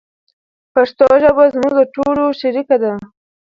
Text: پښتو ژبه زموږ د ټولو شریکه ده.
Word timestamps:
پښتو 0.73 1.05
ژبه 1.23 1.43
زموږ 1.53 1.73
د 1.79 1.81
ټولو 1.95 2.23
شریکه 2.39 2.75
ده. 2.83 2.93